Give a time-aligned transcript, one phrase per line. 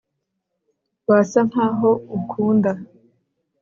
[1.09, 2.71] wasa nkaho ukunda